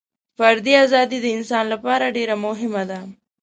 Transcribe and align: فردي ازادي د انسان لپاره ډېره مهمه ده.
فردي 0.37 0.73
ازادي 0.85 1.17
د 1.21 1.27
انسان 1.37 1.65
لپاره 1.73 2.13
ډېره 2.17 2.35
مهمه 2.45 2.83
ده. 2.89 2.99